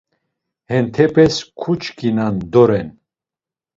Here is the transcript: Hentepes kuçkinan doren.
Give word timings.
Hentepes 0.69 1.35
kuçkinan 1.59 2.35
doren. 2.53 2.87